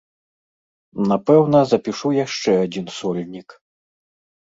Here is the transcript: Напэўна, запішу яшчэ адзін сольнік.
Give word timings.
Напэўна, 1.11 1.59
запішу 1.73 2.07
яшчэ 2.25 2.51
адзін 2.65 2.85
сольнік. 2.99 3.49